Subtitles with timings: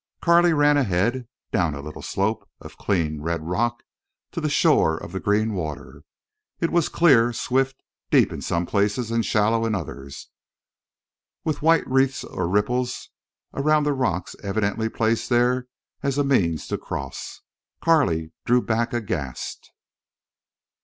[0.19, 3.83] Carley ran ahead, down a little slope of clean red rock,
[4.31, 6.01] to the shore of the green water.
[6.59, 10.29] It was clear, swift, deep in some places and shallow in others,
[11.43, 13.09] with white wreathes or ripples
[13.53, 15.67] around the rocks evidently placed there
[16.01, 17.41] as a means to cross.
[17.79, 19.69] Carley drew back aghast.